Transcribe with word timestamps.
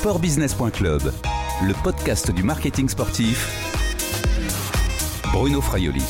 Sportbusiness.club, 0.00 1.12
le 1.62 1.82
podcast 1.84 2.30
du 2.30 2.42
marketing 2.42 2.88
sportif. 2.88 3.46
Bruno 5.30 5.60
Fraioli. 5.60 6.02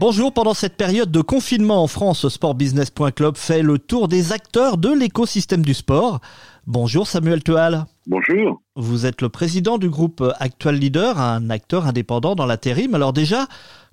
Bonjour, 0.00 0.32
pendant 0.32 0.54
cette 0.54 0.76
période 0.76 1.12
de 1.12 1.20
confinement 1.20 1.80
en 1.80 1.86
France, 1.86 2.28
Sportbusiness.club 2.28 3.36
fait 3.36 3.62
le 3.62 3.78
tour 3.78 4.08
des 4.08 4.32
acteurs 4.32 4.76
de 4.76 4.92
l'écosystème 4.92 5.62
du 5.62 5.72
sport. 5.72 6.18
Bonjour 6.66 7.06
Samuel 7.06 7.44
Tual. 7.44 7.86
Bonjour. 8.08 8.60
Vous 8.74 9.06
êtes 9.06 9.22
le 9.22 9.28
président 9.28 9.78
du 9.78 9.88
groupe 9.88 10.24
Actual 10.40 10.74
Leader, 10.74 11.20
un 11.20 11.48
acteur 11.48 11.86
indépendant 11.86 12.34
dans 12.34 12.46
l'intérim. 12.46 12.96
Alors 12.96 13.12
déjà, 13.12 13.46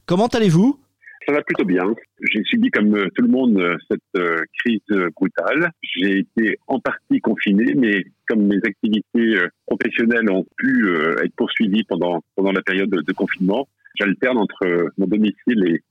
comment 0.08 0.26
allez-vous? 0.26 0.80
Ça 1.26 1.34
va 1.34 1.42
plutôt 1.42 1.66
bien. 1.66 1.94
J'ai 2.22 2.44
subi 2.44 2.70
comme 2.70 2.96
euh, 2.96 3.08
tout 3.16 3.24
le 3.24 3.30
monde 3.30 3.58
euh, 3.60 3.76
cette 3.90 4.00
euh, 4.18 4.38
crise 4.60 4.82
brutale. 5.16 5.72
J'ai 5.82 6.20
été 6.20 6.58
en 6.68 6.80
partie 6.80 7.20
confiné, 7.20 7.74
mais 7.76 8.04
comme 8.28 8.46
mes 8.46 8.58
activités 8.58 9.36
professionnelles 9.68 10.30
ont 10.32 10.46
pu 10.58 10.90
être 11.24 11.36
poursuivies 11.36 11.84
pendant 11.84 12.24
pendant 12.36 12.52
la 12.52 12.64
période 12.64 12.90
de 12.90 13.14
confinement, 13.14 13.68
j'alterne 13.94 14.40
entre 14.40 14.90
mon 14.98 15.06
domicile 15.06 15.64
et, 15.68 15.84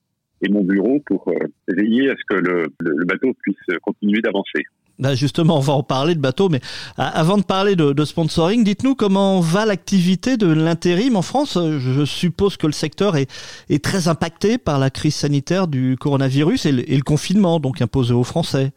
et 0.43 0.49
mon 0.51 0.65
bureau 0.65 1.01
pour 1.07 1.33
veiller 1.69 2.11
à 2.11 2.17
ce 2.17 2.25
que 2.29 2.41
le, 2.41 2.67
le 2.81 3.05
bateau 3.05 3.35
puisse 3.41 3.79
continuer 3.83 4.21
d'avancer. 4.21 4.65
Bah, 4.99 5.15
justement, 5.15 5.57
on 5.57 5.61
va 5.61 5.73
en 5.73 5.83
parler 5.83 6.15
de 6.15 6.21
bateau, 6.21 6.49
mais 6.49 6.61
avant 6.97 7.37
de 7.37 7.43
parler 7.43 7.75
de, 7.75 8.05
sponsoring, 8.05 8.63
dites-nous 8.63 8.95
comment 8.95 9.41
va 9.41 9.67
l'activité 9.67 10.37
de 10.37 10.47
l'intérim 10.47 11.17
en 11.17 11.23
France. 11.23 11.59
Je 11.59 12.05
suppose 12.05 12.57
que 12.57 12.67
le 12.67 12.73
secteur 12.73 13.17
est, 13.17 13.29
très 13.83 14.09
impacté 14.09 14.57
par 14.57 14.79
la 14.79 14.91
crise 14.91 15.17
sanitaire 15.17 15.67
du 15.67 15.97
coronavirus 15.99 16.67
et 16.67 16.73
le, 16.73 17.03
confinement 17.03 17.59
donc 17.59 17.83
imposé 17.83 18.15
aux 18.15 18.25
Français. 18.25 18.73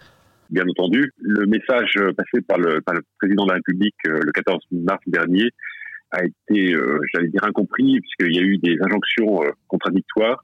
Bien 0.50 0.64
entendu, 0.68 1.14
le 1.20 1.46
message 1.46 1.94
passé 2.16 2.42
par 2.48 2.58
le, 2.58 2.82
président 3.20 3.46
de 3.46 3.50
la 3.50 3.56
République 3.56 3.96
euh, 4.08 4.20
le 4.24 4.32
14 4.32 4.60
mars 4.72 5.02
dernier 5.06 5.50
a 6.12 6.24
été, 6.24 6.74
euh, 6.74 7.00
j'allais 7.14 7.28
dire, 7.28 7.44
incompris, 7.44 8.00
puisqu'il 8.00 8.36
y 8.36 8.40
a 8.40 8.44
eu 8.44 8.58
des 8.58 8.78
injonctions 8.82 9.44
euh, 9.44 9.50
contradictoires 9.68 10.44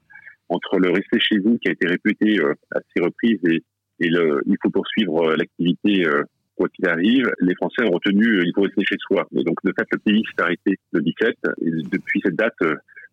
entre 0.50 0.78
le 0.78 0.90
rester 0.90 1.18
chez 1.18 1.38
vous, 1.38 1.58
qui 1.58 1.68
a 1.68 1.72
été 1.72 1.88
répété 1.88 2.38
à 2.74 2.80
six 2.94 3.02
reprises, 3.02 3.40
et 3.50 3.62
et 4.00 4.08
le, 4.08 4.42
il 4.46 4.56
faut 4.62 4.70
poursuivre 4.70 5.30
euh, 5.30 5.36
l'activité 5.36 6.06
euh, 6.06 6.22
quoi 6.56 6.68
qu'il 6.68 6.88
arrive. 6.88 7.30
Les 7.40 7.54
Français 7.54 7.82
ont 7.84 7.92
retenu 7.92 8.26
euh, 8.26 8.42
il 8.44 8.52
faut 8.54 8.62
rester 8.62 8.84
chez 8.84 8.96
soi. 8.98 9.26
Et 9.36 9.44
donc 9.44 9.56
de 9.64 9.72
fait 9.76 9.86
le 9.92 9.98
pays 9.98 10.22
s'est 10.26 10.42
arrêté 10.42 10.78
le 10.92 11.00
17 11.00 11.36
et 11.62 11.70
depuis 11.90 12.20
cette 12.24 12.36
date 12.36 12.54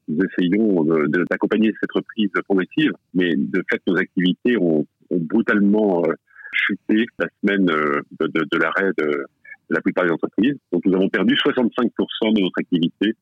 nous 0.07 0.25
essayons 0.25 0.83
d'accompagner 1.29 1.71
cette 1.79 1.91
reprise 1.91 2.31
progressive, 2.43 2.91
mais 3.13 3.33
de 3.35 3.63
fait 3.69 3.81
nos 3.87 3.95
activités 3.97 4.57
ont, 4.57 4.85
ont 5.09 5.19
brutalement 5.19 6.03
chuté 6.51 7.05
la 7.19 7.27
semaine 7.39 7.65
de, 7.65 8.03
de, 8.19 8.45
de 8.51 8.57
l'arrêt 8.57 8.91
de 8.97 9.25
la 9.69 9.79
plupart 9.79 10.05
des 10.05 10.11
entreprises. 10.11 10.55
Donc 10.73 10.83
nous 10.85 10.95
avons 10.95 11.07
perdu 11.07 11.35
65% 11.35 12.35
de 12.35 12.41
notre 12.41 12.59
activité 12.59 13.13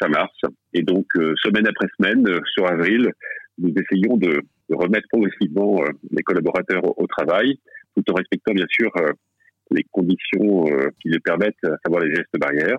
fin 0.00 0.08
mars. 0.08 0.32
Et 0.72 0.82
donc 0.82 1.06
semaine 1.42 1.66
après 1.66 1.88
semaine, 1.98 2.24
sur 2.54 2.70
avril, 2.70 3.10
nous 3.58 3.74
essayons 3.76 4.16
de, 4.16 4.40
remettre 4.74 5.08
progressivement 5.10 5.82
euh, 5.82 5.88
les 6.10 6.22
collaborateurs 6.22 6.82
au, 6.84 7.06
travail, 7.06 7.58
tout 7.96 8.02
en 8.10 8.14
respectant 8.14 8.52
bien 8.52 8.66
sûr 8.68 8.90
euh, 8.98 9.12
les 9.70 9.84
conditions 9.90 10.66
euh, 10.66 10.90
qui 11.00 11.08
les 11.08 11.20
permettent, 11.20 11.56
à 11.64 11.76
savoir 11.84 12.02
les 12.02 12.14
gestes 12.14 12.38
barrières. 12.38 12.78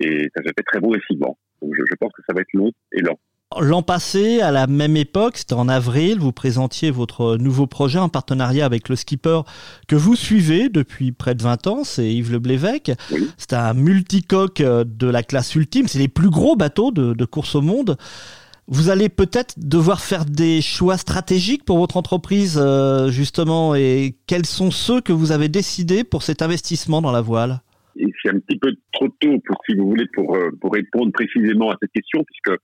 Et 0.00 0.28
ça 0.34 0.42
se 0.42 0.48
fait 0.56 0.64
très 0.64 0.80
progressivement. 0.80 1.38
Donc 1.60 1.74
je, 1.76 1.94
pense 1.98 2.12
que 2.12 2.22
ça 2.26 2.34
va 2.34 2.40
être 2.40 2.52
long 2.54 2.70
et 2.92 3.02
lent. 3.02 3.18
L'an 3.60 3.82
passé, 3.82 4.40
à 4.40 4.52
la 4.52 4.68
même 4.68 4.96
époque, 4.96 5.36
c'était 5.36 5.54
en 5.54 5.68
avril, 5.68 6.18
vous 6.20 6.30
présentiez 6.30 6.92
votre 6.92 7.36
nouveau 7.36 7.66
projet 7.66 7.98
en 7.98 8.08
partenariat 8.08 8.64
avec 8.64 8.88
le 8.88 8.94
skipper 8.94 9.40
que 9.88 9.96
vous 9.96 10.14
suivez 10.14 10.68
depuis 10.68 11.10
près 11.10 11.34
de 11.34 11.42
20 11.42 11.66
ans, 11.66 11.82
c'est 11.82 12.08
Yves 12.08 12.30
Le 12.30 12.38
Blévec. 12.38 12.92
C'est 13.38 13.54
un 13.54 13.74
multicoque 13.74 14.62
de 14.62 15.06
la 15.08 15.24
classe 15.24 15.56
ultime, 15.56 15.88
c'est 15.88 15.98
les 15.98 16.06
plus 16.06 16.30
gros 16.30 16.54
bateaux 16.54 16.92
de, 16.92 17.12
de 17.12 17.24
course 17.24 17.56
au 17.56 17.60
monde 17.60 17.96
vous 18.70 18.88
allez 18.88 19.08
peut-être 19.08 19.54
devoir 19.58 20.00
faire 20.00 20.24
des 20.24 20.62
choix 20.62 20.96
stratégiques 20.96 21.64
pour 21.64 21.78
votre 21.78 21.96
entreprise, 21.96 22.56
euh, 22.62 23.08
justement, 23.08 23.74
et 23.74 24.14
quels 24.28 24.46
sont 24.46 24.70
ceux 24.70 25.00
que 25.00 25.12
vous 25.12 25.32
avez 25.32 25.48
décidés 25.48 26.04
pour 26.04 26.22
cet 26.22 26.40
investissement 26.40 27.02
dans 27.02 27.10
la 27.10 27.20
voile? 27.20 27.62
C'est 27.96 28.30
un 28.30 28.38
petit 28.38 28.58
peu 28.58 28.72
trop 28.92 29.08
tôt, 29.18 29.40
pour, 29.44 29.56
si 29.68 29.74
vous 29.74 29.88
voulez, 29.88 30.06
pour, 30.14 30.36
euh, 30.36 30.50
répondre 30.72 31.10
précisément 31.10 31.72
à 31.72 31.76
cette 31.82 31.90
question, 31.90 32.22
puisque 32.22 32.60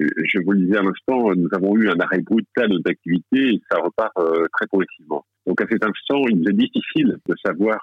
euh, 0.00 0.06
je 0.32 0.38
vous 0.44 0.52
le 0.52 0.60
disais 0.60 0.76
à 0.78 0.82
l'instant, 0.82 1.34
nous 1.34 1.48
avons 1.52 1.76
eu 1.76 1.90
un 1.90 1.98
arrêt 1.98 2.20
brutal 2.20 2.68
de 2.68 2.74
nos 2.74 2.82
activités 2.88 3.54
et 3.54 3.62
ça 3.68 3.78
repart 3.78 4.14
très 4.14 4.68
progressivement. 4.68 5.24
Donc 5.44 5.60
à 5.60 5.66
cet 5.68 5.82
instant, 5.82 6.22
il 6.28 6.38
nous 6.38 6.50
est 6.50 6.52
difficile 6.52 7.16
de 7.28 7.34
savoir 7.44 7.78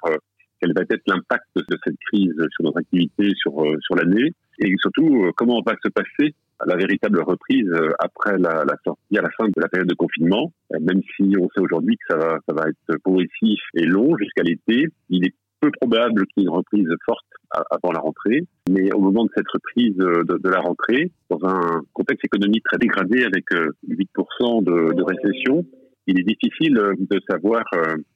quel 0.61 0.71
va 0.73 0.83
être 0.89 1.03
l'impact 1.07 1.49
de 1.57 1.77
cette 1.83 1.97
crise 2.09 2.33
sur 2.51 2.63
notre 2.63 2.79
activité 2.79 3.33
sur, 3.35 3.61
sur 3.81 3.95
l'année 3.95 4.31
et 4.59 4.73
surtout 4.79 5.29
comment 5.35 5.61
va 5.65 5.73
se 5.83 5.89
passer 5.89 6.33
la 6.65 6.75
véritable 6.75 7.21
reprise 7.21 7.67
euh, 7.69 7.89
après 7.99 8.37
la, 8.37 8.63
la, 8.65 8.75
sortie 8.83 9.17
à 9.17 9.21
la 9.21 9.29
fin 9.37 9.45
de 9.45 9.53
la 9.57 9.67
période 9.67 9.89
de 9.89 9.95
confinement. 9.95 10.51
Euh, 10.73 10.79
même 10.79 11.01
si 11.15 11.33
on 11.39 11.47
sait 11.49 11.61
aujourd'hui 11.61 11.97
que 11.97 12.13
ça 12.13 12.17
va, 12.17 12.37
ça 12.47 12.53
va 12.53 12.63
être 12.69 12.99
progressif 13.03 13.59
et 13.75 13.85
long 13.85 14.15
jusqu'à 14.17 14.43
l'été, 14.43 14.87
il 15.09 15.25
est 15.25 15.33
peu 15.61 15.71
probable 15.71 16.25
qu'il 16.27 16.43
y 16.43 16.45
ait 16.45 16.49
une 16.49 16.55
reprise 16.55 16.87
forte 17.05 17.25
avant 17.49 17.91
la 17.93 17.99
rentrée. 17.99 18.41
Mais 18.69 18.93
au 18.93 18.99
moment 18.99 19.25
de 19.25 19.29
cette 19.35 19.47
reprise 19.47 19.95
de, 19.95 20.37
de 20.37 20.49
la 20.49 20.59
rentrée, 20.59 21.11
dans 21.29 21.39
un 21.47 21.81
contexte 21.93 22.25
économique 22.25 22.63
très 22.63 22.77
dégradé 22.77 23.23
avec 23.23 23.45
8% 23.51 23.55
euh, 23.89 24.61
de, 24.61 24.93
de 24.93 25.03
récession, 25.03 25.65
il 26.07 26.19
est 26.19 26.23
difficile 26.23 26.75
de 26.99 27.19
savoir 27.27 27.63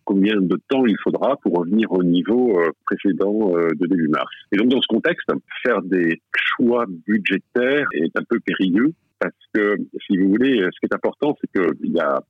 combien 0.10 0.42
de 0.42 0.60
temps 0.70 0.88
il 0.88 0.98
faudra 1.04 1.38
pour 1.38 1.54
revenir 1.60 1.92
au 1.92 2.02
niveau 2.02 2.60
précédent 2.88 3.52
de 3.54 3.86
début 3.86 4.08
mars. 4.08 4.34
Et 4.52 4.58
donc 4.58 4.70
dans 4.70 4.82
ce 4.82 4.88
contexte, 4.88 5.30
faire 5.64 5.84
des 5.84 6.20
choix 6.34 6.86
budgétaires 7.06 7.86
est 7.94 8.18
un 8.18 8.24
peu 8.28 8.40
périlleux 8.40 8.92
parce 9.20 9.34
que, 9.54 9.76
si 10.08 10.18
vous 10.18 10.30
voulez, 10.30 10.58
ce 10.74 10.80
qui 10.80 10.88
est 10.90 10.96
important, 10.96 11.38
c'est 11.40 11.52
qu'il 11.52 11.92
y 11.92 12.00
a, 12.00 12.24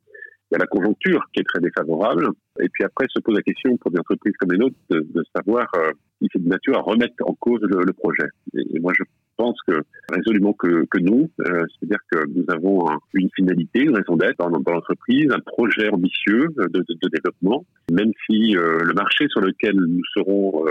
il 0.52 0.54
y 0.54 0.56
a 0.56 0.60
la 0.60 0.68
conjoncture 0.68 1.26
qui 1.34 1.42
est 1.42 1.44
très 1.44 1.60
défavorable. 1.60 2.30
Et 2.60 2.70
puis 2.70 2.84
après, 2.84 3.06
se 3.10 3.20
pose 3.20 3.36
la 3.36 3.42
question 3.42 3.78
pour 3.78 3.92
des 3.92 4.00
entreprises 4.00 4.34
comme 4.40 4.52
les 4.52 4.58
nôtres 4.58 4.76
de, 4.90 5.24
savoir 5.36 5.68
euh, 5.76 5.92
si 6.22 6.28
c'est 6.34 6.44
de 6.44 6.50
nature 6.50 6.78
à 6.78 6.82
remettre 6.82 7.14
en 7.26 7.34
cause 7.36 7.62
le, 7.62 7.94
projet. 7.94 8.28
Et, 8.56 8.80
moi, 8.80 8.94
je 8.98 9.04
pense 9.38 9.58
que 9.68 9.82
résolument 10.12 10.54
que, 10.54 10.86
que 10.90 11.00
non. 11.00 11.30
Euh, 11.42 11.66
c'est-à-dire 11.80 12.00
que 12.12 12.28
nous 12.28 12.46
avons 12.50 12.90
une 13.14 13.30
finalité, 13.36 13.82
une 13.82 13.96
raison 13.96 14.16
d'être 14.16 14.38
dans, 14.38 14.50
l'entreprise, 14.50 15.28
un 15.32 15.40
projet 15.40 15.90
ambitieux 15.92 16.48
de, 16.58 16.68
de, 16.68 17.10
développement. 17.10 17.66
Même 17.92 18.12
si 18.26 18.58
euh, 18.58 18.80
le 18.80 18.94
marché 18.94 19.28
sur 19.30 19.42
lequel 19.42 19.76
nous 19.76 20.04
serons 20.16 20.66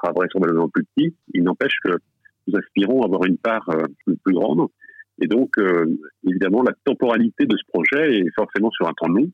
sera 0.00 0.12
vraisemblablement 0.12 0.68
plus 0.68 0.84
petit, 0.84 1.14
il 1.34 1.42
n'empêche 1.42 1.76
que 1.84 1.92
nous 2.46 2.58
aspirons 2.58 3.02
à 3.02 3.06
avoir 3.06 3.24
une 3.24 3.38
part 3.38 3.68
euh, 3.70 3.84
plus, 4.04 4.34
grande. 4.34 4.68
Et 5.20 5.26
donc, 5.26 5.58
euh, 5.58 5.86
évidemment, 6.26 6.62
la 6.62 6.72
temporalité 6.84 7.46
de 7.46 7.56
ce 7.56 7.64
projet 7.72 8.18
est 8.18 8.34
forcément 8.34 8.70
sur 8.70 8.88
un 8.88 8.92
temps 8.92 9.08
long. 9.08 9.28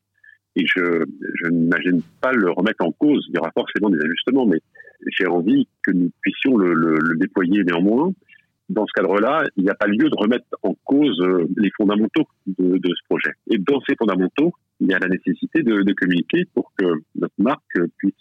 Et 0.57 0.65
je, 0.67 1.05
je 1.35 1.51
n'imagine 1.51 2.01
pas 2.21 2.33
le 2.33 2.51
remettre 2.51 2.85
en 2.85 2.93
cause. 2.93 3.27
Il 3.29 3.35
y 3.35 3.39
aura 3.39 3.51
forcément 3.53 3.91
des 3.91 3.99
ajustements, 3.99 4.47
mais 4.47 4.61
j'ai 5.19 5.27
envie 5.27 5.67
que 5.83 5.91
nous 5.91 6.11
puissions 6.21 6.57
le, 6.57 6.73
le, 6.73 7.17
déployer 7.17 7.65
néanmoins. 7.65 8.13
Dans 8.71 8.87
ce 8.87 8.93
cadre-là, 8.95 9.45
il 9.57 9.65
n'y 9.65 9.71
a 9.71 9.75
pas 9.75 9.87
lieu 9.87 10.09
de 10.09 10.17
remettre 10.17 10.47
en 10.63 10.75
cause 10.85 11.21
euh, 11.21 11.47
les 11.57 11.71
fondamentaux 11.77 12.27
de, 12.47 12.79
de, 12.79 12.89
ce 12.89 13.05
projet. 13.09 13.33
Et 13.51 13.59
dans 13.59 13.81
ces 13.87 13.95
fondamentaux, 13.97 14.53
il 14.81 14.91
y 14.91 14.95
a 14.95 14.99
la 14.99 15.09
nécessité 15.09 15.63
de, 15.63 15.83
de 15.83 15.93
communiquer 15.93 16.45
pour 16.55 16.73
que 16.79 16.87
notre 17.17 17.35
marque 17.39 17.79
puisse 17.99 18.15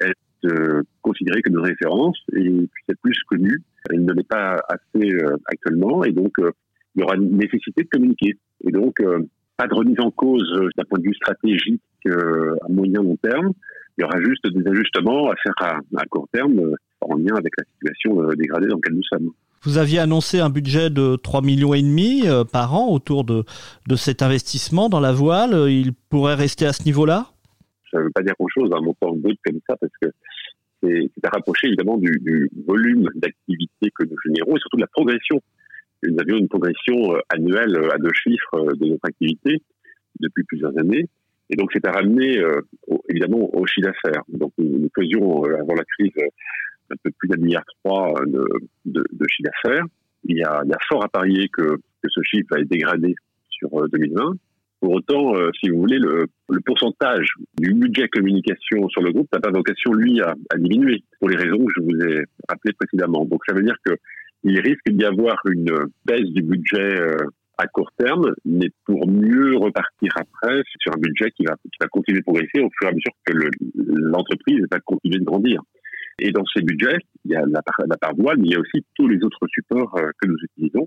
être 0.00 0.84
considérée 1.00 1.40
comme 1.40 1.54
une 1.54 1.64
référence 1.64 2.18
et 2.32 2.42
puisse 2.42 2.88
être 2.90 3.00
plus 3.00 3.18
connue 3.28 3.62
elle 3.90 4.04
ne 4.04 4.12
l'est 4.12 4.28
pas 4.28 4.58
assez 4.68 5.14
euh, 5.14 5.36
actuellement, 5.46 6.04
et 6.04 6.12
donc 6.12 6.38
euh, 6.38 6.52
il 6.94 7.00
y 7.00 7.02
aura 7.02 7.16
une 7.16 7.36
nécessité 7.36 7.82
de 7.82 7.88
communiquer. 7.88 8.34
Et 8.66 8.70
donc, 8.70 9.00
euh, 9.00 9.20
pas 9.56 9.66
de 9.66 9.74
remise 9.74 9.98
en 10.00 10.10
cause 10.10 10.48
d'un 10.76 10.84
point 10.84 10.98
de 10.98 11.04
vue 11.04 11.14
stratégique 11.14 11.82
à 12.06 12.68
moyen 12.68 13.02
long 13.02 13.16
terme. 13.22 13.52
Il 13.96 14.02
y 14.02 14.04
aura 14.04 14.20
juste 14.20 14.44
des 14.52 14.68
ajustements 14.68 15.30
à 15.30 15.34
faire 15.36 15.54
à, 15.96 16.04
court 16.06 16.28
terme 16.32 16.60
en 17.00 17.16
lien 17.16 17.34
avec 17.36 17.52
la 17.56 17.64
situation 17.64 18.28
dégradée 18.36 18.66
dans 18.66 18.76
laquelle 18.76 18.96
nous 18.96 19.04
sommes. 19.04 19.30
Vous 19.62 19.78
aviez 19.78 20.00
annoncé 20.00 20.40
un 20.40 20.50
budget 20.50 20.90
de 20.90 21.16
3,5 21.16 21.44
millions 21.46 21.72
et 21.72 21.82
demi 21.82 22.24
par 22.52 22.74
an 22.74 22.90
autour 22.90 23.22
de, 23.24 23.44
de 23.88 23.96
cet 23.96 24.22
investissement 24.22 24.88
dans 24.88 25.00
la 25.00 25.12
voile. 25.12 25.70
Il 25.70 25.92
pourrait 26.10 26.34
rester 26.34 26.66
à 26.66 26.72
ce 26.72 26.84
niveau-là? 26.84 27.28
Ça 27.92 28.00
ne 28.00 28.04
veut 28.04 28.10
pas 28.10 28.22
dire 28.22 28.34
grand-chose, 28.38 28.70
un 28.76 28.80
montant 28.80 29.14
brut 29.14 29.38
comme 29.46 29.60
ça, 29.68 29.76
parce 29.76 29.92
que 30.02 30.08
c'est 30.84 31.26
à 31.26 31.30
rapprocher 31.30 31.68
évidemment 31.68 31.96
du, 31.96 32.50
volume 32.66 33.08
d'activité 33.14 33.90
que 33.94 34.04
nous 34.04 34.16
générons 34.26 34.56
et 34.56 34.60
surtout 34.60 34.76
de 34.76 34.82
la 34.82 34.88
progression. 34.88 35.40
Nous 36.06 36.18
avions 36.20 36.36
une 36.36 36.48
progression 36.48 37.14
euh, 37.14 37.20
annuelle 37.30 37.76
euh, 37.76 37.94
à 37.94 37.98
deux 37.98 38.12
chiffres 38.12 38.54
euh, 38.54 38.72
de 38.74 38.86
notre 38.86 39.06
activité 39.06 39.62
depuis 40.20 40.44
plusieurs 40.44 40.76
années. 40.78 41.06
Et 41.50 41.56
donc, 41.56 41.70
c'est 41.72 41.86
à 41.86 41.92
ramener 41.92 42.40
évidemment 43.10 43.54
au 43.54 43.66
chiffre 43.66 43.88
d'affaires. 43.88 44.22
Donc, 44.28 44.52
nous, 44.56 44.88
faisions 44.98 45.44
avant 45.44 45.74
la 45.74 45.84
crise 45.84 46.12
un 46.90 46.94
peu 47.02 47.10
plus 47.18 47.28
d'un 47.28 47.36
milliard 47.36 47.64
trois 47.84 48.14
de, 48.24 48.46
de, 48.86 49.24
chiffre 49.28 49.50
d'affaires. 49.50 49.84
Il 50.24 50.36
il 50.36 50.38
y 50.38 50.42
a 50.42 50.78
fort 50.88 51.04
à 51.04 51.08
parier 51.08 51.50
que, 51.52 51.76
que 51.76 52.08
ce 52.08 52.20
chiffre 52.22 52.46
va 52.50 52.60
être 52.60 52.68
dégradé 52.68 53.14
sur 53.50 53.68
2020. 53.90 54.36
Pour 54.80 54.92
autant, 54.94 55.34
si 55.60 55.68
vous 55.68 55.80
voulez, 55.80 55.98
le, 55.98 56.28
le, 56.48 56.60
pourcentage 56.64 57.26
du 57.58 57.74
budget 57.74 58.08
communication 58.08 58.88
sur 58.88 59.02
le 59.02 59.12
groupe 59.12 59.28
n'a 59.30 59.40
pas 59.40 59.50
vocation, 59.50 59.92
lui, 59.92 60.22
à, 60.22 60.34
à, 60.50 60.56
diminuer, 60.56 61.04
pour 61.18 61.28
les 61.28 61.36
raisons 61.36 61.58
que 61.58 61.72
je 61.76 61.82
vous 61.82 62.06
ai 62.06 62.24
rappelées 62.48 62.72
précédemment. 62.72 63.26
Donc 63.26 63.42
ça 63.46 63.54
veut 63.54 63.62
dire 63.62 63.76
qu'il 64.44 64.60
risque 64.60 64.88
d'y 64.90 65.04
avoir 65.04 65.36
une 65.50 65.70
baisse 66.04 66.28
du 66.30 66.42
budget 66.42 67.00
euh, 67.00 67.16
à 67.56 67.66
court 67.66 67.90
terme, 67.96 68.34
mais 68.44 68.68
pour 68.84 69.08
mieux 69.08 69.56
repartir 69.56 70.12
après 70.16 70.62
sur 70.80 70.92
un 70.92 71.00
budget 71.00 71.30
qui 71.30 71.44
va, 71.44 71.54
qui 71.62 71.78
va 71.80 71.86
continuer 71.88 72.18
de 72.18 72.24
progresser 72.24 72.60
au 72.60 72.68
fur 72.78 72.88
et 72.88 72.90
à 72.90 72.92
mesure 72.92 73.12
que 73.24 73.32
l'entreprise 73.76 74.60
va 74.70 74.80
continuer 74.80 75.18
de 75.18 75.24
grandir. 75.24 75.62
Et 76.18 76.30
dans 76.30 76.44
ces 76.52 76.62
budgets, 76.62 76.98
il 77.24 77.32
y 77.32 77.36
a 77.36 77.40
la 77.40 77.60
la 77.88 77.96
part 77.96 78.14
voile, 78.16 78.38
mais 78.38 78.48
il 78.48 78.52
y 78.52 78.56
a 78.56 78.60
aussi 78.60 78.84
tous 78.94 79.08
les 79.08 79.22
autres 79.24 79.46
supports 79.48 79.96
euh, 79.98 80.10
que 80.20 80.28
nous 80.28 80.36
utilisons 80.42 80.86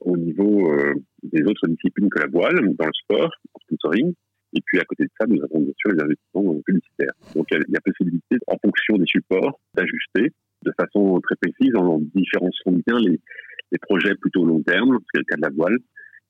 au 0.00 0.16
niveau 0.16 0.72
euh, 0.72 0.94
des 1.22 1.42
autres 1.42 1.66
disciplines 1.68 2.10
que 2.10 2.20
la 2.20 2.26
voile, 2.26 2.74
dans 2.76 2.86
le 2.86 2.92
sport, 2.92 3.30
en 3.54 3.58
sponsoring. 3.60 4.14
Et 4.56 4.60
puis 4.64 4.78
à 4.78 4.84
côté 4.84 5.04
de 5.04 5.10
ça, 5.18 5.26
nous 5.26 5.42
avons 5.42 5.60
bien 5.60 5.72
sûr 5.78 5.90
les 5.92 6.02
investissements 6.02 6.60
publicitaires. 6.64 7.12
Donc 7.34 7.46
il 7.50 7.58
y 7.68 7.76
a, 7.76 7.80
possibilité, 7.80 8.36
en 8.46 8.56
fonction 8.62 8.96
des 8.96 9.06
supports, 9.06 9.58
d'ajuster 9.74 10.32
de 10.64 10.72
façon 10.78 11.20
très 11.20 11.36
précise 11.36 11.74
en 11.76 12.00
différenciant 12.14 12.72
bien 12.86 12.98
les, 12.98 13.20
les 13.72 13.78
projets 13.78 14.14
plutôt 14.14 14.44
long 14.44 14.62
terme, 14.62 14.98
c'est 15.12 15.18
le 15.18 15.24
cas 15.24 15.36
de 15.36 15.42
la 15.42 15.50
voile, 15.50 15.78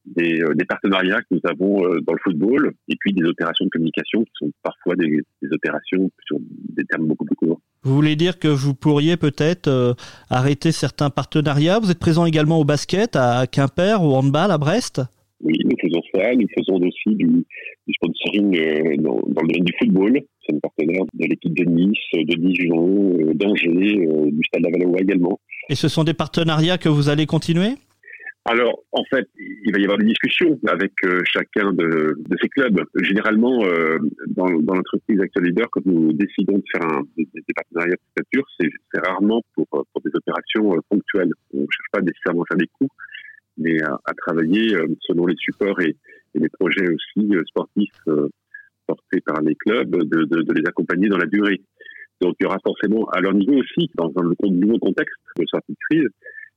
des, 0.04 0.42
euh, 0.42 0.54
des, 0.54 0.64
partenariats 0.64 1.20
que 1.22 1.26
nous 1.32 1.40
avons 1.44 1.84
euh, 1.84 2.00
dans 2.06 2.12
le 2.12 2.18
football 2.22 2.72
et 2.88 2.96
puis 3.00 3.12
des 3.12 3.24
opérations 3.24 3.64
de 3.64 3.70
communication 3.70 4.22
qui 4.22 4.32
sont 4.38 4.50
parfois 4.62 4.96
des, 4.96 5.20
des 5.42 5.48
opérations 5.50 6.10
sur 6.26 6.38
des 6.40 6.84
termes 6.84 7.06
beaucoup 7.06 7.24
plus 7.24 7.36
courts. 7.36 7.60
Vous 7.82 7.94
voulez 7.94 8.16
dire 8.16 8.38
que 8.38 8.48
vous 8.48 8.74
pourriez 8.74 9.16
peut-être 9.16 9.68
euh, 9.68 9.94
arrêter 10.30 10.72
certains 10.72 11.10
partenariats? 11.10 11.78
Vous 11.78 11.90
êtes 11.90 11.98
présent 11.98 12.26
également 12.26 12.58
au 12.58 12.64
basket 12.64 13.16
à 13.16 13.46
Quimper, 13.46 14.02
au 14.02 14.14
handball 14.14 14.50
à 14.50 14.58
Brest? 14.58 15.00
Oui, 15.40 15.54
nous 15.64 15.76
faisons 15.80 16.00
ça. 16.14 16.34
Nous 16.34 16.48
faisons 16.56 16.76
aussi 16.76 17.16
du, 17.16 17.26
du 17.26 17.94
sponsoring 17.94 18.96
dans, 19.02 19.20
dans, 19.26 19.42
le 19.42 19.48
domaine 19.48 19.64
du 19.64 19.74
football. 19.78 20.20
Nous 20.48 20.54
sommes 20.54 20.60
partenaires 20.60 21.04
de 21.14 21.26
l'équipe 21.26 21.54
de 21.54 21.64
Nice, 21.64 21.98
de 22.12 22.34
Dijon, 22.34 23.18
euh, 23.20 23.34
d'Angers, 23.34 24.06
du 24.30 24.44
Stade 24.44 24.62
Lavallois 24.62 25.00
également. 25.00 25.40
Et 25.68 25.74
ce 25.74 25.88
sont 25.88 26.04
des 26.04 26.14
partenariats 26.14 26.78
que 26.78 26.88
vous 26.88 27.08
allez 27.08 27.26
continuer? 27.26 27.76
Alors, 28.46 28.84
en 28.92 29.04
fait, 29.04 29.26
il 29.38 29.72
va 29.72 29.78
y 29.78 29.84
avoir 29.84 29.96
des 29.96 30.04
discussions 30.04 30.58
avec 30.66 30.92
euh, 31.06 31.22
chacun 31.24 31.72
de, 31.72 32.14
de, 32.18 32.36
ces 32.42 32.48
clubs. 32.50 32.78
Généralement, 32.96 33.64
euh, 33.64 33.96
dans, 34.26 34.50
dans 34.60 34.74
l'entreprise 34.74 35.18
Actual 35.18 35.46
Leader, 35.46 35.66
quand 35.70 35.86
nous 35.86 36.12
décidons 36.12 36.58
de 36.58 36.64
faire 36.70 36.82
un, 36.86 37.04
des, 37.16 37.26
des, 37.32 37.54
partenariats 37.54 37.94
de 37.94 38.22
stature, 38.22 38.44
c'est 38.60 38.98
rarement 38.98 39.40
pour, 39.54 39.66
euh, 39.72 39.82
pour, 39.90 40.02
des 40.02 40.10
opérations 40.12 40.74
euh, 40.74 40.80
ponctuelles. 40.90 41.32
On 41.54 41.60
ne 41.60 41.66
cherche 41.70 41.88
pas 41.90 42.02
nécessairement 42.02 42.42
à 42.42 42.46
faire 42.50 42.58
des 42.58 42.68
coups, 42.78 42.90
mais 43.56 43.82
à, 43.82 43.98
à 44.04 44.12
travailler 44.12 44.76
selon 45.00 45.24
les 45.24 45.36
supports 45.38 45.80
et, 45.80 45.96
et, 46.34 46.38
les 46.38 46.50
projets 46.50 46.86
aussi 46.86 47.30
sportifs 47.46 48.02
portés 48.86 49.20
par 49.20 49.40
les 49.42 49.54
clubs, 49.54 49.90
de, 49.90 50.52
les 50.52 50.66
accompagner 50.66 51.08
dans 51.08 51.18
la 51.18 51.26
durée. 51.26 51.60
Donc, 52.20 52.36
il 52.40 52.44
y 52.44 52.46
aura 52.46 52.58
forcément, 52.64 53.04
à 53.10 53.20
leur 53.20 53.34
niveau 53.34 53.54
aussi, 53.54 53.90
dans 53.94 54.12
un 54.16 54.50
nouveau 54.50 54.78
contexte 54.78 55.16
de 55.38 55.44
sortie 55.46 55.72
de 55.72 55.78
crise, 55.90 56.08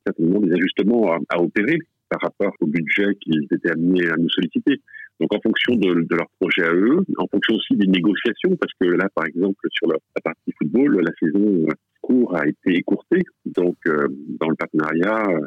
certainement 0.06 0.40
des 0.40 0.54
ajustements 0.54 1.14
à, 1.30 1.42
opérer 1.42 1.80
par 2.10 2.22
rapport 2.22 2.54
au 2.62 2.68
budget 2.68 3.16
qu'ils 3.22 3.48
étaient 3.52 3.72
amenés 3.72 4.08
à 4.08 4.16
nous 4.18 4.30
solliciter. 4.30 4.82
Donc 5.20 5.34
en 5.34 5.42
fonction 5.42 5.76
de, 5.76 6.04
de 6.04 6.16
leur 6.16 6.28
projet 6.40 6.64
à 6.64 6.74
eux, 6.74 7.00
en 7.18 7.28
fonction 7.28 7.56
aussi 7.56 7.76
des 7.76 7.88
négociations, 7.88 8.56
parce 8.56 8.72
que 8.80 8.86
là, 8.86 9.10
par 9.14 9.26
exemple, 9.26 9.68
sur 9.72 9.88
la, 9.88 9.98
partie 10.24 10.54
football, 10.58 11.02
la 11.02 11.12
saison 11.20 11.66
euh, 11.68 11.74
court 12.02 12.36
a 12.38 12.48
été 12.48 12.78
écourtée. 12.78 13.24
Donc 13.46 13.76
euh, 13.88 14.08
dans 14.40 14.50
le 14.50 14.56
partenariat, 14.56 15.24
euh, 15.30 15.46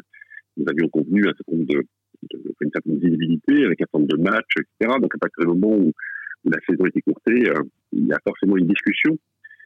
nous 0.57 0.65
avions 0.69 0.89
convenu 0.89 1.21
un 1.21 1.33
certain 1.33 1.53
nombre 1.53 1.67
de, 1.67 1.83
de, 2.33 2.53
une 2.61 2.71
certaine 2.71 2.99
visibilité 2.99 3.65
avec 3.65 3.81
un 3.81 3.85
certain 3.85 3.99
nombre 3.99 4.17
de 4.17 4.21
matchs, 4.21 4.55
etc. 4.57 4.97
Donc 5.01 5.15
à 5.15 5.17
partir 5.17 5.45
du 5.45 5.47
moment 5.47 5.77
où 5.77 5.91
la 6.45 6.57
saison 6.67 6.85
est 6.85 6.97
écourtée, 6.97 7.49
euh, 7.49 7.63
il 7.91 8.07
y 8.07 8.13
a 8.13 8.19
forcément 8.23 8.57
une 8.57 8.67
discussion 8.67 9.17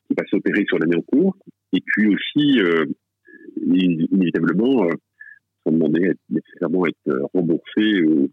qui 0.08 0.16
va 0.18 0.24
s'opérer 0.30 0.66
sur 0.68 0.80
l'année 0.80 0.98
en 0.98 1.02
cours. 1.02 1.36
Et 1.74 1.82
puis 1.86 2.08
aussi, 2.08 2.60
euh, 2.60 2.86
inévitablement, 3.58 4.86
euh, 4.86 4.92
sans 5.64 5.74
demander 5.74 6.14
nécessairement 6.30 6.86
être 6.86 7.08
euh, 7.08 7.26
remboursé 7.34 7.82
euh, 7.82 8.28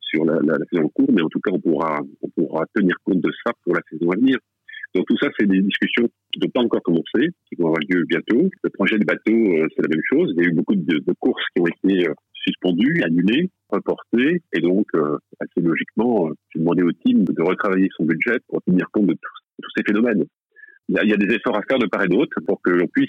sur 0.00 0.24
la, 0.24 0.34
la, 0.34 0.58
la, 0.58 0.64
saison 0.70 0.86
en 0.86 0.88
cours, 0.88 1.12
mais 1.12 1.22
en 1.22 1.28
tout 1.28 1.40
cas, 1.40 1.50
on 1.52 1.60
pourra, 1.60 2.00
on 2.22 2.28
pourra 2.30 2.64
tenir 2.74 2.94
compte 3.04 3.20
de 3.20 3.30
ça 3.44 3.52
pour 3.64 3.74
la 3.74 3.80
saison 3.90 4.10
à 4.10 4.16
venir. 4.16 4.38
Donc 4.94 5.06
tout 5.08 5.16
ça, 5.20 5.28
c'est 5.36 5.46
des 5.46 5.60
discussions 5.60 6.08
qui 6.32 6.38
n'ont 6.38 6.50
pas 6.50 6.60
encore 6.60 6.82
commencé, 6.82 7.30
qui 7.48 7.56
vont 7.58 7.66
avoir 7.66 7.80
lieu 7.88 8.04
bientôt. 8.06 8.48
Le 8.62 8.70
projet 8.70 8.96
du 8.96 9.04
bateau, 9.04 9.34
c'est 9.74 9.82
la 9.82 9.88
même 9.88 10.04
chose. 10.08 10.32
Il 10.36 10.42
y 10.42 10.46
a 10.46 10.50
eu 10.50 10.54
beaucoup 10.54 10.76
de, 10.76 10.98
de 10.98 11.12
courses 11.18 11.42
qui 11.54 11.62
ont 11.62 11.66
été 11.66 12.06
suspendues, 12.32 13.02
annulées, 13.02 13.50
reportées, 13.74 14.42
et 14.52 14.60
donc 14.60 14.86
euh, 14.94 15.18
assez 15.40 15.60
logiquement, 15.66 16.30
j'ai 16.50 16.60
demandé 16.60 16.82
au 16.82 16.92
team 16.92 17.24
de 17.24 17.42
retravailler 17.42 17.88
son 17.96 18.04
budget 18.04 18.38
pour 18.48 18.62
tenir 18.62 18.86
compte 18.92 19.06
de, 19.06 19.14
tous, 19.14 19.70
ces 19.76 19.82
phénomènes. 19.86 20.24
Il 20.88 20.96
y, 20.96 20.98
a, 20.98 21.04
il 21.04 21.10
y, 21.10 21.14
a, 21.14 21.16
des 21.16 21.34
efforts 21.34 21.56
à 21.56 21.62
faire 21.62 21.78
de 21.78 21.86
part 21.86 22.04
et 22.04 22.08
d'autre 22.08 22.38
pour 22.46 22.60
que 22.62 22.70
l'on 22.70 22.86
puisse 22.88 23.08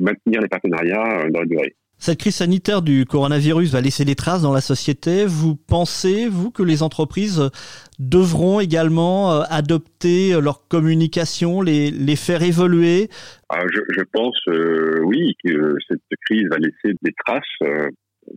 maintenir 0.00 0.40
les 0.40 0.48
partenariats 0.48 1.28
dans 1.30 1.40
la 1.40 1.46
durée. 1.46 1.76
Cette 2.02 2.18
crise 2.18 2.36
sanitaire 2.36 2.80
du 2.80 3.04
coronavirus 3.04 3.72
va 3.72 3.82
laisser 3.82 4.06
des 4.06 4.14
traces 4.14 4.40
dans 4.40 4.54
la 4.54 4.62
société. 4.62 5.26
Vous 5.26 5.54
pensez, 5.54 6.28
vous, 6.30 6.50
que 6.50 6.62
les 6.62 6.82
entreprises 6.82 7.50
devront 7.98 8.58
également 8.58 9.34
euh, 9.34 9.42
adopter 9.50 10.40
leur 10.40 10.66
communication, 10.66 11.60
les, 11.60 11.90
les 11.90 12.16
faire 12.16 12.42
évoluer? 12.42 13.10
Ah, 13.50 13.60
je, 13.70 13.80
je, 13.90 14.02
pense, 14.10 14.40
euh, 14.48 15.02
oui, 15.04 15.34
que 15.44 15.76
cette 15.88 16.00
crise 16.24 16.48
va 16.50 16.56
laisser 16.56 16.96
des 17.02 17.12
traces. 17.26 17.42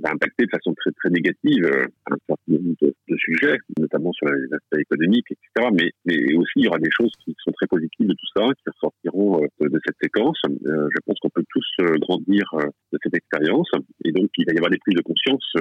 Va 0.01 0.11
impacter 0.11 0.45
de 0.45 0.49
façon 0.49 0.73
très 0.75 0.91
très 0.91 1.09
négative 1.09 1.65
euh, 1.65 1.85
un 2.09 2.15
certain 2.27 2.53
nombre 2.53 2.75
de, 2.81 2.95
de, 3.09 3.17
sujets, 3.17 3.57
notamment 3.77 4.11
sur 4.13 4.27
les 4.27 4.53
aspects 4.53 4.79
économiques, 4.79 5.27
etc. 5.29 5.69
Mais, 5.73 5.91
mais 6.05 6.35
aussi 6.35 6.53
il 6.57 6.65
y 6.65 6.67
aura 6.67 6.79
des 6.79 6.89
choses 6.91 7.11
qui 7.23 7.35
sont 7.43 7.51
très 7.51 7.67
positives 7.67 8.07
de 8.07 8.13
tout 8.13 8.31
ça, 8.35 8.47
qui 8.57 8.63
ressortiront 8.67 9.43
euh, 9.43 9.69
de 9.69 9.79
cette 9.85 9.97
séquence. 10.01 10.39
Euh, 10.47 10.87
je 10.89 10.97
pense 11.05 11.19
qu'on 11.21 11.29
peut 11.29 11.43
tous 11.49 11.99
grandir 11.99 12.43
de 12.91 12.99
cette 13.03 13.15
expérience, 13.15 13.69
et 14.05 14.11
donc 14.11 14.29
il 14.37 14.45
va 14.45 14.53
y 14.53 14.57
avoir 14.57 14.71
des 14.71 14.77
prises 14.77 14.95
de 14.95 15.01
conscience 15.01 15.53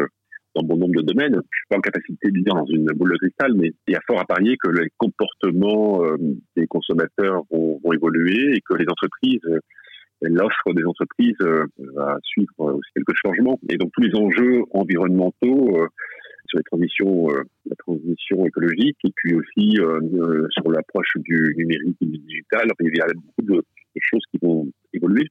dans 0.55 0.63
bon 0.63 0.77
nombre 0.77 1.01
de 1.01 1.03
domaines. 1.03 1.35
Je 1.35 1.57
suis 1.57 1.69
pas 1.69 1.79
en 1.79 1.81
capacité 1.81 2.31
de 2.31 2.41
dire 2.41 2.55
dans 2.55 2.67
une 2.67 2.87
boule 2.95 3.13
de 3.13 3.19
cristal, 3.19 3.55
mais 3.55 3.73
il 3.89 3.93
y 3.93 3.97
a 3.97 4.01
fort 4.07 4.21
à 4.21 4.25
parier 4.25 4.57
que 4.63 4.71
les 4.71 4.89
comportements 4.99 6.03
des 6.57 6.67
consommateurs 6.67 7.43
vont, 7.51 7.81
vont 7.83 7.93
évoluer 7.93 8.55
et 8.55 8.61
que 8.61 8.77
les 8.77 8.87
entreprises 8.89 9.41
l'offre 10.29 10.73
des 10.75 10.85
entreprises 10.85 11.37
euh, 11.43 11.65
va 11.95 12.19
suivre 12.23 12.53
aussi 12.59 12.91
quelques 12.95 13.17
changements. 13.17 13.59
Et 13.69 13.77
donc 13.77 13.91
tous 13.93 14.03
les 14.03 14.15
enjeux 14.15 14.63
environnementaux 14.73 15.77
euh, 15.77 15.87
sur 16.47 16.59
les 16.59 16.65
transitions, 16.65 17.31
euh, 17.31 17.43
la 17.67 17.77
transition 17.77 18.45
écologique, 18.47 18.99
et 19.05 19.13
puis 19.17 19.35
aussi 19.35 19.77
sur 20.51 20.71
l'approche 20.71 21.17
du 21.17 21.55
numérique 21.57 21.97
et 22.01 22.07
du 22.07 22.19
digital, 22.19 22.69
il 22.81 22.97
y 22.97 23.01
a 23.01 23.07
beaucoup 23.15 23.55
de, 23.55 23.65
choses 23.99 24.23
qui 24.31 24.39
vont 24.43 24.69
évoluer. 24.93 25.27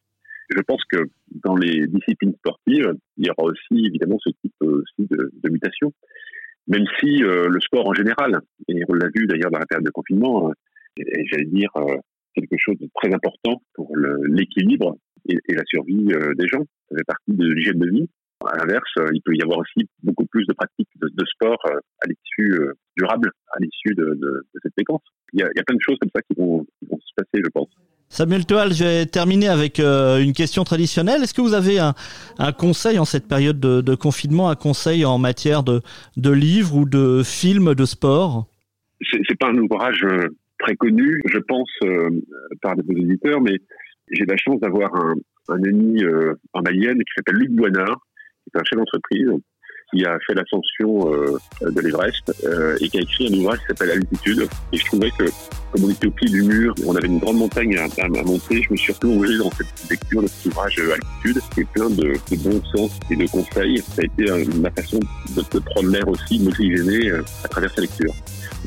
Je 0.50 0.62
pense 0.62 0.84
que 0.92 0.98
dans 1.44 1.56
les 1.56 1.88
disciplines 1.88 2.34
sportives, 2.36 2.94
il 3.18 3.26
y 3.26 3.30
aura 3.30 3.50
aussi 3.50 3.86
évidemment 3.86 4.18
ce 4.20 4.30
type 4.42 4.54
aussi 4.62 5.08
de, 5.10 5.50
mutation, 5.50 5.94
même 6.68 6.86
si 7.00 7.24
euh, 7.24 7.48
le 7.50 7.60
sport 7.60 7.88
en 7.88 7.94
général, 7.94 8.40
et 8.68 8.82
on 8.88 8.94
l'a 8.94 9.08
vu 9.16 9.28
d'ailleurs 9.28 9.52
dans 9.52 9.60
la 9.60 9.66
période 9.66 9.86
de 9.86 9.92
confinement, 9.92 10.52
j'allais 10.98 11.46
dire 11.46 11.72
quelque 12.34 12.58
chose 12.58 12.78
de 12.80 12.88
très 12.96 13.14
important 13.14 13.62
pour 13.74 13.96
l'équilibre 14.28 14.98
et, 15.28 15.38
et, 15.48 15.54
la 15.54 15.64
survie 15.66 16.08
euh, 16.14 16.34
des 16.36 16.48
gens. 16.48 16.64
Ça 16.90 16.98
fait 16.98 17.04
partie 17.06 17.34
de 17.34 17.48
l'hygiène 17.48 17.80
de 17.80 17.90
vie. 17.90 18.10
À 18.46 18.58
l'inverse, 18.58 18.90
euh, 18.98 19.08
il 19.14 19.22
peut 19.22 19.36
y 19.36 19.42
avoir 19.44 19.60
aussi 19.60 19.88
beaucoup 20.02 20.26
plus 20.26 20.46
de 20.48 20.54
pratiques 20.54 20.90
de, 20.96 21.10
de 21.14 21.26
sport 21.26 21.60
euh, 21.68 21.78
à 22.02 22.08
l'issue 22.08 22.60
durable, 22.98 23.32
à 23.54 23.60
l'issue 23.60 23.94
de, 23.96 24.04
de, 24.04 24.16
de, 24.16 24.60
cette 24.64 24.74
séquence. 24.78 25.02
Il 25.34 25.42
y, 25.42 25.44
a, 25.44 25.50
il 25.54 25.58
y, 25.58 25.60
a, 25.60 25.64
plein 25.64 25.76
de 25.76 25.82
choses 25.82 25.98
comme 26.00 26.10
ça 26.14 26.22
qui 26.22 26.40
vont, 26.40 26.66
qui 26.80 26.88
vont 26.90 26.98
se 26.98 27.14
passer, 27.16 27.44
je 27.44 27.50
pense. 27.50 27.70
Samuel 28.10 28.46
Toal, 28.46 28.74
je 28.74 28.84
vais 28.84 29.06
terminer 29.06 29.48
avec 29.48 29.80
une 29.80 30.34
question 30.34 30.66
traditionnelle. 30.66 31.24
Est-ce 31.24 31.34
que 31.34 31.40
vous 31.40 31.54
avez 31.54 31.80
un, 31.80 31.94
un, 32.40 32.52
conseil 32.52 33.00
en 33.00 33.06
cette 33.06 33.26
période 33.26 33.58
de, 33.58 33.80
de, 33.80 33.96
confinement, 33.96 34.50
un 34.50 34.56
conseil 34.56 35.06
en 35.06 35.18
matière 35.18 35.64
de, 35.64 35.82
de 36.18 36.30
livres 36.30 36.76
ou 36.76 36.84
de 36.84 37.22
films 37.24 37.74
de 37.74 37.86
sport? 37.86 38.48
C'est 39.02 39.40
pas 39.40 39.48
un 39.48 39.58
ouvrage 39.58 40.06
très 40.62 40.76
connu, 40.76 41.22
je 41.26 41.40
pense, 41.40 41.70
euh, 41.84 42.10
par 42.62 42.76
des 42.76 43.02
éditeurs, 43.02 43.42
mais 43.42 43.58
j'ai 44.12 44.26
la 44.26 44.38
chance 44.38 44.60
d'avoir 44.60 44.94
un, 44.96 45.16
un, 45.50 45.64
ami 45.64 46.04
euh, 46.04 46.34
en 46.54 46.62
Mayenne 46.62 46.98
qui 47.00 47.14
s'appelle 47.16 47.36
Luc 47.36 47.52
Boinard, 47.52 48.00
qui 48.44 48.52
est 48.54 48.60
un 48.60 48.64
chef 48.64 48.78
d'entreprise, 48.78 49.30
qui 49.92 50.06
a 50.06 50.18
fait 50.26 50.34
l'ascension 50.34 51.14
euh, 51.14 51.38
de 51.62 51.82
l'Everest 51.82 52.34
euh, 52.46 52.78
et 52.80 52.90
qui 52.90 52.98
a 52.98 53.02
écrit 53.02 53.28
un 53.34 53.40
ouvrage 53.40 53.60
qui 53.60 53.66
s'appelle 53.68 53.92
Altitude. 53.92 54.48
Et 54.72 54.78
je 54.78 54.86
trouvais 54.86 55.12
que, 55.12 55.26
comme 55.72 55.86
on 55.86 55.90
était 55.90 56.08
au 56.08 56.12
pied 56.12 56.30
du 56.30 56.44
mur, 56.44 56.74
on 56.86 56.96
avait 56.96 57.08
une 57.08 57.20
grande 57.20 57.38
montagne 57.38 57.78
à, 57.78 57.84
à, 57.84 58.06
à 58.06 58.24
monter, 58.24 58.64
je 58.64 58.72
me 58.72 58.78
suis 58.78 58.94
replongé 58.94 59.38
dans 59.38 59.52
cette 59.52 59.90
lecture 59.90 60.22
de 60.22 60.28
cet 60.28 60.46
ouvrage 60.48 60.76
euh, 60.80 60.94
Altitude, 60.94 61.42
qui 61.54 61.62
est 61.62 61.72
plein 61.74 61.90
de, 61.90 62.14
de 62.14 62.38
bon 62.38 62.62
sens 62.76 62.92
et 63.10 63.16
de 63.16 63.28
conseils. 63.28 63.80
Ça 63.80 64.02
a 64.02 64.06
été 64.06 64.32
euh, 64.32 64.46
ma 64.56 64.72
façon 64.72 65.00
de, 65.36 65.42
de 65.42 65.60
prendre 65.60 65.90
l'air 65.90 66.08
aussi, 66.08 66.40
de 66.40 66.46
m'oxygéner 66.46 67.10
euh, 67.10 67.22
à 67.44 67.48
travers 67.48 67.74
sa 67.74 67.82
lecture. 67.82 68.14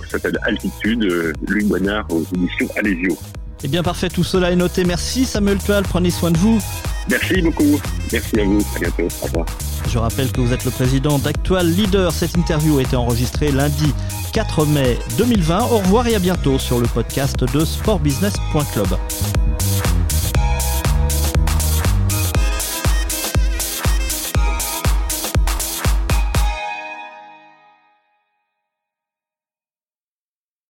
Ça 0.03 0.19
s'appelle 0.19 0.39
Altitude, 0.43 1.05
Luc 1.49 1.65
Boinard 1.67 2.07
aux 2.11 2.23
éditions 2.35 2.69
Alésio. 2.77 3.17
Eh 3.65 3.69
bien 3.69 3.83
parfait, 3.83 4.11
tout 4.11 4.25
cela 4.25 4.53
est 4.53 4.57
noté. 4.57 4.85
Merci 4.85 5.25
Samuel 5.25 5.57
Tual, 5.57 5.85
prenez 5.85 6.11
soin 6.11 6.31
de 6.31 6.37
vous. 6.37 6.61
Merci 7.09 7.41
beaucoup. 7.41 7.81
Merci 8.13 8.41
à 8.41 8.45
vous. 8.45 8.61
À 8.77 8.79
bientôt. 8.79 9.09
Au 9.23 9.25
revoir. 9.25 9.47
Je 9.89 9.99
rappelle 9.99 10.31
que 10.33 10.41
vous 10.43 10.53
êtes 10.53 10.67
le 10.67 10.71
président 10.71 11.19
d'Actual 11.19 11.67
Leader. 11.67 12.13
Cette 12.13 12.37
interview 12.37 12.79
a 12.79 12.83
été 12.83 12.95
enregistrée 12.95 13.51
lundi 13.51 13.95
4 14.35 14.67
mai 14.67 14.99
2020. 15.17 15.63
Au 15.63 15.79
revoir 15.79 16.07
et 16.07 16.15
à 16.15 16.19
bientôt 16.19 16.59
sur 16.59 16.79
le 16.79 16.87
podcast 16.87 17.43
de 17.43 17.65
sportbusiness.club. 17.65 18.99